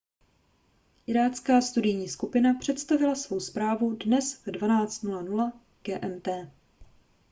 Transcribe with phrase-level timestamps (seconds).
[1.07, 5.51] irácká studijní skupina představila svoji zprávu dnes v 12:00
[5.83, 6.27] gmt